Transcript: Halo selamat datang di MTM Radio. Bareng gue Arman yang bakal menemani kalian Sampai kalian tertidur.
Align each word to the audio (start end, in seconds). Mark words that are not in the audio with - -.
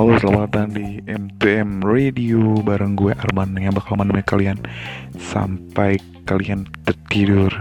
Halo 0.00 0.16
selamat 0.16 0.48
datang 0.48 0.68
di 0.72 0.96
MTM 1.04 1.84
Radio. 1.84 2.56
Bareng 2.64 2.96
gue 2.96 3.12
Arman 3.12 3.52
yang 3.60 3.76
bakal 3.76 4.00
menemani 4.00 4.24
kalian 4.24 4.56
Sampai 5.12 6.00
kalian 6.24 6.64
tertidur. 6.88 7.52